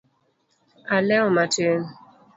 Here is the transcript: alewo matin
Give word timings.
alewo 0.95 1.29
matin 1.37 1.79